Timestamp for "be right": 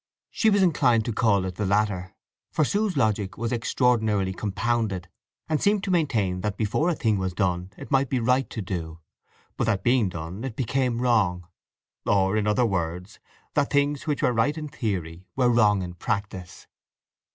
8.09-8.49